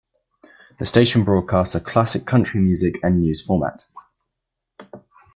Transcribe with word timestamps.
The 0.79 0.87
station 0.87 1.23
broadcasts 1.23 1.75
a 1.75 1.79
classic 1.79 2.25
country 2.25 2.59
music 2.59 2.95
and 3.03 3.21
news 3.21 3.39
format. 3.39 3.85